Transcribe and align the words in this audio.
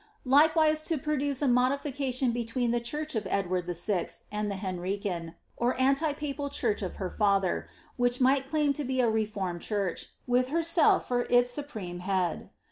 Likewise 0.25 0.81
to 0.81 0.97
produce 0.97 1.43
a 1.43 1.47
modification 1.47 2.31
between 2.31 2.71
the 2.71 2.79
church 2.79 3.13
of 3.13 3.27
Edward 3.29 3.67
VI. 3.67 4.07
and 4.31 4.49
the 4.49 4.55
Henrican, 4.55 5.35
or 5.57 5.79
anti 5.79 6.11
papal 6.13 6.49
church 6.49 6.81
of 6.81 6.95
her 6.95 7.11
father, 7.11 7.67
which 7.97 8.19
might 8.19 8.49
claim 8.49 8.73
to 8.73 8.83
be 8.83 8.99
a 8.99 9.05
xeformed 9.05 9.61
church, 9.61 10.07
with 10.25 10.47
herself 10.49 11.07
for 11.07 11.27
its 11.29 11.51
supreme 11.51 11.99
head. 11.99 12.49